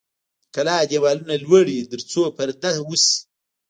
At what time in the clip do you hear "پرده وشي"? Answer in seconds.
2.37-3.15